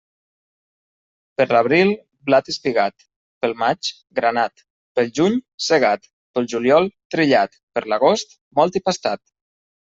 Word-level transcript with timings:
Per 1.41 1.45
l'abril, 1.55 1.91
blat 2.29 2.49
espigat; 2.53 3.05
pel 3.45 3.53
maig, 3.65 3.91
granat; 4.21 4.65
pel 5.01 5.13
juny, 5.21 5.39
segat; 5.69 6.11
pel 6.39 6.51
juliol, 6.57 6.91
trillat; 7.17 7.63
per 7.77 7.89
l'agost, 7.93 8.39
mòlt 8.61 8.83
i 8.83 8.87
pastat. 8.91 9.27